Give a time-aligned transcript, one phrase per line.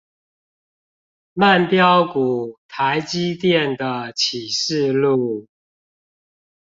[1.33, 5.45] 慢飆股台積電的啟示錄